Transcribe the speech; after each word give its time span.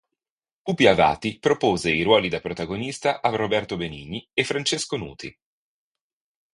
Pupi 0.63 0.87
Avati 0.87 1.37
propose 1.37 1.91
i 1.91 2.01
ruoli 2.01 2.27
da 2.27 2.39
protagonista 2.39 3.21
a 3.21 3.29
Roberto 3.35 3.77
Benigni 3.77 4.27
e 4.33 4.43
Francesco 4.43 4.97
Nuti. 4.97 5.31